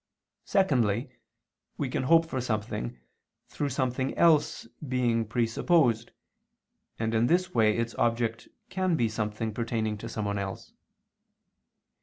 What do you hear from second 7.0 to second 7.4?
in